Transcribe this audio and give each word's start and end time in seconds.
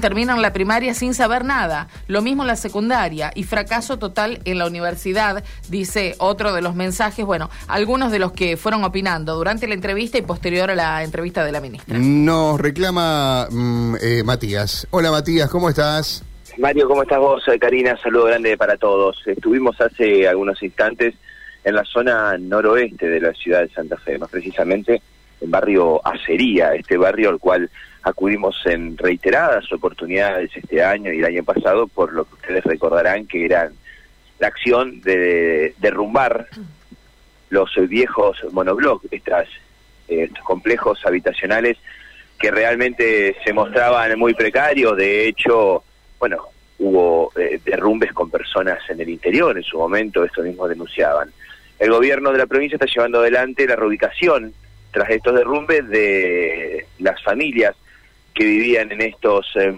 terminan 0.00 0.40
la 0.42 0.52
primaria 0.52 0.94
sin 0.94 1.12
saber 1.12 1.44
nada, 1.44 1.88
lo 2.06 2.22
mismo 2.22 2.44
la 2.44 2.54
secundaria 2.54 3.32
y 3.34 3.42
fracaso 3.42 3.98
total 3.98 4.38
en 4.44 4.58
la 4.58 4.68
universidad, 4.68 5.42
dice 5.68 6.14
otro 6.18 6.52
de 6.52 6.62
los 6.62 6.76
mensajes, 6.76 7.26
bueno, 7.26 7.50
algunos 7.66 8.12
de 8.12 8.20
los 8.20 8.30
que 8.30 8.56
fueron 8.56 8.84
opinando 8.84 9.34
durante 9.34 9.66
la 9.66 9.74
entrevista 9.74 10.16
y 10.16 10.22
posterior 10.22 10.70
a 10.70 10.76
la 10.76 11.02
entrevista 11.02 11.44
de 11.44 11.50
la 11.50 11.60
ministra. 11.60 11.98
Nos 11.98 12.60
reclama 12.60 13.48
mm, 13.50 13.96
eh, 14.00 14.22
Matías. 14.22 14.86
Hola 14.92 15.10
Matías, 15.10 15.50
¿cómo 15.50 15.68
estás? 15.68 16.22
Mario, 16.58 16.86
¿cómo 16.86 17.02
estás 17.02 17.18
vos? 17.18 17.42
Karina, 17.60 17.98
saludo 18.00 18.26
grande 18.26 18.56
para 18.56 18.76
todos. 18.76 19.20
Estuvimos 19.26 19.80
hace 19.80 20.28
algunos 20.28 20.62
instantes 20.62 21.16
en 21.64 21.74
la 21.74 21.84
zona 21.84 22.38
noroeste 22.38 23.08
de 23.08 23.20
la 23.20 23.32
ciudad 23.32 23.62
de 23.62 23.70
Santa 23.70 23.96
Fe, 23.96 24.16
más 24.16 24.30
precisamente 24.30 25.02
en 25.40 25.50
barrio 25.50 26.00
Acería, 26.06 26.74
este 26.74 26.96
barrio 26.96 27.30
al 27.30 27.38
cual 27.38 27.70
acudimos 28.02 28.56
en 28.64 28.96
reiteradas 28.96 29.70
oportunidades 29.72 30.50
este 30.54 30.82
año 30.82 31.12
y 31.12 31.18
el 31.18 31.24
año 31.24 31.44
pasado, 31.44 31.86
por 31.86 32.12
lo 32.12 32.24
que 32.24 32.34
ustedes 32.34 32.64
recordarán 32.64 33.26
que 33.26 33.44
eran 33.44 33.72
la 34.38 34.48
acción 34.48 35.00
de 35.00 35.74
derrumbar 35.78 36.48
los 37.50 37.70
viejos 37.88 38.38
monoblocks, 38.52 39.12
estas, 39.12 39.48
estos 40.06 40.44
complejos 40.44 41.04
habitacionales 41.04 41.76
que 42.38 42.50
realmente 42.50 43.36
se 43.44 43.52
mostraban 43.52 44.16
muy 44.18 44.34
precarios, 44.34 44.96
de 44.96 45.26
hecho, 45.26 45.82
bueno, 46.18 46.38
hubo 46.78 47.32
eh, 47.36 47.60
derrumbes 47.64 48.12
con 48.12 48.30
personas 48.30 48.78
en 48.88 49.00
el 49.00 49.08
interior 49.08 49.56
en 49.56 49.64
su 49.64 49.76
momento, 49.76 50.24
esto 50.24 50.42
mismo 50.42 50.68
denunciaban. 50.68 51.32
El 51.78 51.90
gobierno 51.90 52.30
de 52.30 52.38
la 52.38 52.46
provincia 52.46 52.76
está 52.76 52.86
llevando 52.86 53.20
adelante 53.20 53.66
la 53.66 53.76
reubicación 53.76 54.52
tras 54.92 55.10
estos 55.10 55.34
derrumbes 55.34 55.88
de 55.88 56.86
las 56.98 57.22
familias 57.22 57.74
que 58.34 58.44
vivían 58.44 58.92
en 58.92 59.02
estos 59.02 59.46
eh. 59.56 59.72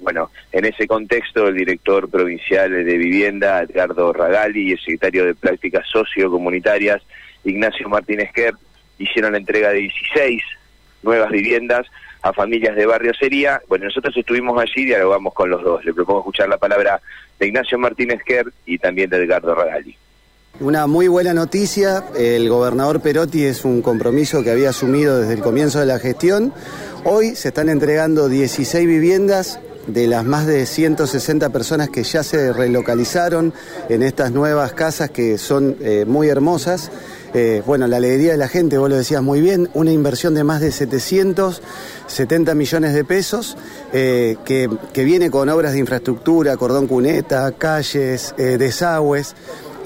Bueno, 0.00 0.30
en 0.52 0.64
ese 0.66 0.86
contexto, 0.86 1.48
el 1.48 1.54
director 1.54 2.10
provincial 2.10 2.70
de 2.70 2.98
vivienda, 2.98 3.62
Edgardo 3.62 4.12
Ragali, 4.12 4.68
y 4.68 4.72
el 4.72 4.78
secretario 4.78 5.24
de 5.24 5.34
Prácticas 5.34 5.86
Sociocomunitarias, 5.88 7.02
Ignacio 7.44 7.88
Martínez 7.88 8.30
Kerr, 8.34 8.54
hicieron 8.98 9.32
la 9.32 9.38
entrega 9.38 9.70
de 9.70 9.78
16 9.78 10.42
nuevas 11.02 11.30
viviendas 11.30 11.86
a 12.20 12.32
familias 12.32 12.76
de 12.76 12.84
barrio 12.84 13.14
Sería. 13.14 13.62
Bueno, 13.68 13.86
nosotros 13.86 14.14
estuvimos 14.16 14.60
allí 14.60 14.82
y 14.82 14.86
dialogamos 14.86 15.32
con 15.32 15.48
los 15.48 15.62
dos. 15.62 15.84
Le 15.84 15.94
propongo 15.94 16.20
escuchar 16.20 16.48
la 16.48 16.58
palabra 16.58 17.00
de 17.38 17.46
Ignacio 17.46 17.78
Martínez 17.78 18.22
Kerr 18.24 18.52
y 18.66 18.78
también 18.78 19.08
de 19.08 19.18
Edgardo 19.18 19.54
Ragali. 19.54 19.96
Una 20.58 20.86
muy 20.86 21.06
buena 21.06 21.34
noticia, 21.34 22.02
el 22.16 22.48
gobernador 22.48 23.02
Perotti 23.02 23.44
es 23.44 23.66
un 23.66 23.82
compromiso 23.82 24.42
que 24.42 24.50
había 24.50 24.70
asumido 24.70 25.18
desde 25.18 25.34
el 25.34 25.40
comienzo 25.40 25.80
de 25.80 25.86
la 25.86 25.98
gestión. 25.98 26.50
Hoy 27.04 27.36
se 27.36 27.48
están 27.48 27.68
entregando 27.68 28.30
16 28.30 28.86
viviendas 28.86 29.60
de 29.86 30.06
las 30.06 30.24
más 30.24 30.46
de 30.46 30.64
160 30.64 31.50
personas 31.50 31.90
que 31.90 32.02
ya 32.04 32.22
se 32.22 32.54
relocalizaron 32.54 33.52
en 33.90 34.02
estas 34.02 34.32
nuevas 34.32 34.72
casas 34.72 35.10
que 35.10 35.36
son 35.36 35.76
eh, 35.80 36.06
muy 36.08 36.28
hermosas. 36.28 36.90
Eh, 37.34 37.62
bueno, 37.66 37.86
la 37.86 37.98
alegría 37.98 38.32
de 38.32 38.38
la 38.38 38.48
gente, 38.48 38.78
vos 38.78 38.88
lo 38.88 38.96
decías 38.96 39.22
muy 39.22 39.42
bien, 39.42 39.68
una 39.74 39.92
inversión 39.92 40.34
de 40.34 40.42
más 40.42 40.62
de 40.62 40.72
770 40.72 42.54
millones 42.54 42.94
de 42.94 43.04
pesos 43.04 43.58
eh, 43.92 44.36
que, 44.46 44.70
que, 44.94 45.04
viene 45.04 45.30
con 45.30 45.50
obras 45.50 45.74
de 45.74 45.80
infraestructura, 45.80 46.56
cordón 46.56 46.86
cuneta, 46.86 47.52
calles, 47.52 48.34
desagües 48.38 49.34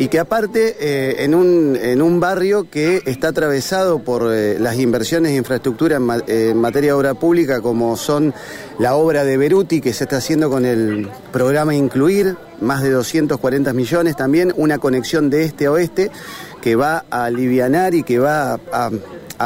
y 0.00 0.08
que 0.08 0.18
aparte 0.18 0.76
eh, 0.80 1.24
en, 1.24 1.34
un, 1.34 1.76
en 1.76 2.00
un 2.00 2.20
barrio 2.20 2.70
que 2.70 3.02
está 3.04 3.28
atravesado 3.28 3.98
por 3.98 4.32
eh, 4.32 4.58
las 4.58 4.78
inversiones 4.78 5.32
de 5.32 5.36
infraestructura 5.36 5.98
en, 5.98 6.56
materia 6.56 6.88
de 6.88 6.94
obra 6.94 7.12
pública 7.12 7.60
como 7.60 7.98
son 7.98 8.32
la 8.78 8.94
obra 8.94 9.24
de 9.24 9.36
Beruti 9.36 9.82
que 9.82 9.92
se 9.92 10.04
está 10.04 10.16
haciendo 10.16 10.48
con 10.48 10.64
el 10.64 11.06
programa 11.34 11.74
Incluir, 11.74 12.34
más 12.62 12.82
de 12.82 12.88
240 12.92 13.74
millones 13.74 14.16
también, 14.16 14.54
una 14.56 14.78
conexión 14.78 15.28
de 15.28 15.44
este 15.44 15.66
a 15.66 15.72
oeste 15.72 16.10
que 16.62 16.76
va 16.76 17.04
a 17.10 17.24
alivianar 17.24 17.94
y 17.94 18.02
que 18.02 18.19
va 18.19 18.54
a, 18.54 18.91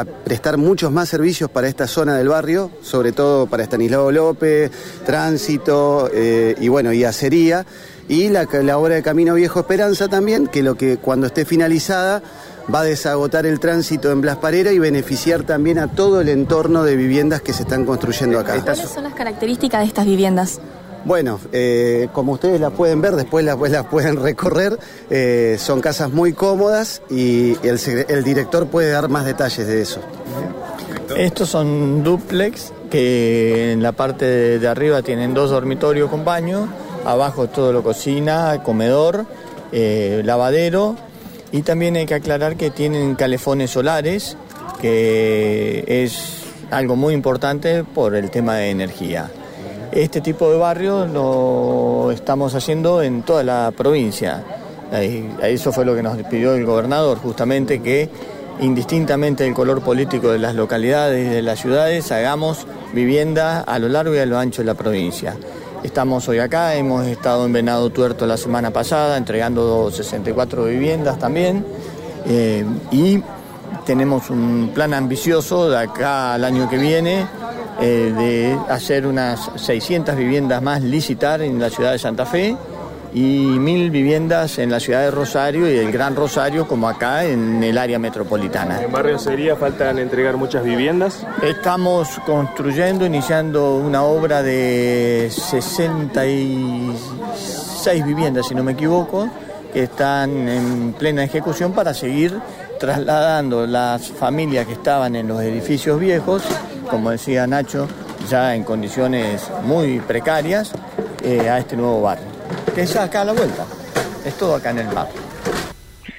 prestar 0.02 0.56
muchos 0.56 0.90
más 0.90 1.08
servicios 1.08 1.48
para 1.50 1.68
esta 1.68 1.86
zona 1.86 2.16
del 2.16 2.28
barrio, 2.28 2.70
sobre 2.82 3.12
todo 3.12 3.46
para 3.46 3.62
Estanislao 3.62 4.10
López, 4.10 4.72
tránsito 5.06 6.10
eh, 6.12 6.56
y 6.58 6.68
bueno, 6.68 6.92
y 6.92 7.04
acería 7.04 7.64
y 8.08 8.28
la, 8.28 8.46
la 8.62 8.78
obra 8.78 8.96
de 8.96 9.02
Camino 9.02 9.34
Viejo 9.34 9.60
Esperanza 9.60 10.08
también, 10.08 10.46
que 10.46 10.62
lo 10.62 10.74
que 10.74 10.96
cuando 10.96 11.26
esté 11.26 11.44
finalizada 11.44 12.22
va 12.72 12.80
a 12.80 12.84
desagotar 12.84 13.46
el 13.46 13.60
tránsito 13.60 14.10
en 14.10 14.20
Blas 14.20 14.36
Parera 14.38 14.72
y 14.72 14.78
beneficiar 14.78 15.44
también 15.44 15.78
a 15.78 15.88
todo 15.88 16.20
el 16.20 16.28
entorno 16.28 16.82
de 16.82 16.96
viviendas 16.96 17.42
que 17.42 17.52
se 17.52 17.62
están 17.62 17.84
construyendo 17.84 18.38
acá. 18.38 18.60
¿Cuáles 18.62 18.88
son 18.88 19.04
las 19.04 19.14
características 19.14 19.80
de 19.80 19.86
estas 19.86 20.06
viviendas? 20.06 20.60
Bueno, 21.04 21.38
eh, 21.52 22.08
como 22.12 22.32
ustedes 22.32 22.60
las 22.60 22.72
pueden 22.72 23.00
ver, 23.00 23.14
después 23.16 23.44
las, 23.44 23.58
las 23.70 23.86
pueden 23.86 24.22
recorrer, 24.22 24.78
eh, 25.10 25.56
son 25.58 25.80
casas 25.80 26.10
muy 26.10 26.32
cómodas 26.32 27.02
y 27.10 27.56
el, 27.66 27.78
el, 28.08 28.24
director 28.24 28.66
puede 28.66 28.90
dar 28.90 29.08
más 29.08 29.24
detalles 29.24 29.66
de 29.66 29.82
eso. 29.82 30.00
Estos 31.16 31.50
son 31.50 32.02
duplex 32.02 32.72
que 32.90 33.72
en 33.72 33.82
la 33.82 33.92
parte 33.92 34.58
de 34.58 34.68
arriba 34.68 35.02
tienen 35.02 35.34
dos 35.34 35.50
dormitorios 35.50 36.10
con 36.10 36.24
baño 36.24 36.68
abajo 37.04 37.48
todo 37.48 37.72
lo 37.72 37.82
cocina, 37.82 38.62
comedor, 38.62 39.26
eh, 39.72 40.22
lavadero 40.24 40.96
y 41.52 41.62
también 41.62 41.96
hay 41.96 42.06
que 42.06 42.14
aclarar 42.14 42.56
que 42.56 42.70
tienen 42.70 43.14
calefones 43.14 43.70
solares, 43.70 44.36
que 44.80 45.84
es 45.86 46.42
algo 46.70 46.96
muy 46.96 47.14
importante 47.14 47.84
por 47.84 48.16
el 48.16 48.30
tema 48.30 48.56
de 48.56 48.70
energía. 48.70 49.30
Este 49.94 50.20
tipo 50.20 50.50
de 50.50 50.58
barrio 50.58 51.06
lo 51.06 52.10
estamos 52.10 52.52
haciendo 52.56 53.00
en 53.00 53.22
toda 53.22 53.44
la 53.44 53.70
provincia. 53.70 54.42
Eso 55.40 55.70
fue 55.70 55.84
lo 55.84 55.94
que 55.94 56.02
nos 56.02 56.18
pidió 56.24 56.54
el 56.54 56.66
gobernador, 56.66 57.18
justamente 57.18 57.80
que 57.80 58.10
indistintamente 58.58 59.44
del 59.44 59.54
color 59.54 59.82
político 59.82 60.32
de 60.32 60.40
las 60.40 60.56
localidades 60.56 61.24
y 61.24 61.30
de 61.30 61.42
las 61.42 61.60
ciudades, 61.60 62.10
hagamos 62.10 62.66
vivienda 62.92 63.60
a 63.60 63.78
lo 63.78 63.88
largo 63.88 64.16
y 64.16 64.18
a 64.18 64.26
lo 64.26 64.36
ancho 64.36 64.62
de 64.62 64.66
la 64.66 64.74
provincia. 64.74 65.36
Estamos 65.84 66.28
hoy 66.28 66.40
acá, 66.40 66.74
hemos 66.74 67.06
estado 67.06 67.46
en 67.46 67.52
Venado 67.52 67.88
Tuerto 67.90 68.26
la 68.26 68.36
semana 68.36 68.72
pasada 68.72 69.16
entregando 69.16 69.92
64 69.92 70.64
viviendas 70.64 71.20
también 71.20 71.64
eh, 72.26 72.64
y 72.90 73.22
tenemos 73.86 74.28
un 74.28 74.72
plan 74.74 74.92
ambicioso 74.92 75.70
de 75.70 75.78
acá 75.78 76.34
al 76.34 76.42
año 76.42 76.68
que 76.68 76.78
viene 76.78 77.28
eh, 77.86 78.14
de 78.16 78.58
hacer 78.70 79.06
unas 79.06 79.50
600 79.56 80.16
viviendas 80.16 80.62
más 80.62 80.82
licitar 80.82 81.42
en 81.42 81.60
la 81.60 81.68
ciudad 81.68 81.92
de 81.92 81.98
Santa 81.98 82.24
Fe 82.24 82.56
y 83.12 83.58
mil 83.58 83.90
viviendas 83.90 84.58
en 84.58 84.70
la 84.70 84.80
ciudad 84.80 85.02
de 85.02 85.10
Rosario 85.10 85.70
y 85.70 85.76
el 85.76 85.92
Gran 85.92 86.16
Rosario 86.16 86.66
como 86.66 86.88
acá 86.88 87.26
en 87.26 87.62
el 87.62 87.76
área 87.76 87.98
metropolitana. 87.98 88.82
¿En 88.82 88.90
Barrio 88.90 89.18
Sería 89.18 89.54
faltan 89.54 89.98
entregar 89.98 90.38
muchas 90.38 90.64
viviendas? 90.64 91.26
Estamos 91.42 92.08
construyendo, 92.24 93.04
iniciando 93.04 93.76
una 93.76 94.04
obra 94.04 94.42
de 94.42 95.28
66 95.30 98.06
viviendas, 98.06 98.48
si 98.48 98.54
no 98.54 98.64
me 98.64 98.72
equivoco, 98.72 99.28
que 99.74 99.82
están 99.82 100.48
en 100.48 100.94
plena 100.94 101.22
ejecución 101.22 101.72
para 101.72 101.92
seguir 101.92 102.40
trasladando 102.80 103.66
las 103.66 104.08
familias 104.08 104.66
que 104.66 104.72
estaban 104.72 105.16
en 105.16 105.28
los 105.28 105.42
edificios 105.42 106.00
viejos, 106.00 106.42
como 106.88 107.10
decía 107.10 107.46
Nacho, 107.46 107.88
ya 108.28 108.54
en 108.54 108.64
condiciones 108.64 109.50
muy 109.62 110.00
precarias, 110.00 110.72
eh, 111.22 111.48
a 111.48 111.58
este 111.58 111.76
nuevo 111.76 112.02
barrio 112.02 112.34
que 112.74 112.82
es 112.82 112.96
acá 112.96 113.22
a 113.22 113.24
la 113.24 113.32
vuelta. 113.32 113.64
Es 114.24 114.36
todo 114.36 114.56
acá 114.56 114.70
en 114.70 114.78
el 114.78 114.88
mar. 114.88 115.08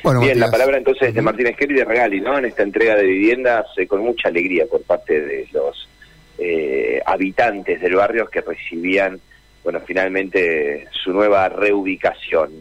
Bueno, 0.03 0.21
Bien, 0.21 0.39
la 0.39 0.51
palabra 0.51 0.77
entonces 0.77 1.13
de 1.13 1.21
Martínez 1.21 1.57
Kerry 1.57 1.75
de 1.75 1.85
Regali, 1.85 2.21
¿no? 2.21 2.37
En 2.37 2.45
esta 2.45 2.63
entrega 2.63 2.95
de 2.95 3.03
viviendas 3.03 3.65
eh, 3.77 3.87
con 3.87 4.01
mucha 4.01 4.29
alegría 4.29 4.65
por 4.67 4.81
parte 4.83 5.19
de 5.19 5.47
los 5.51 5.89
eh, 6.37 7.01
habitantes 7.05 7.81
del 7.81 7.95
barrio 7.95 8.29
que 8.29 8.41
recibían, 8.41 9.19
bueno, 9.63 9.81
finalmente 9.85 10.87
su 10.91 11.11
nueva 11.11 11.49
reubicación. 11.49 12.51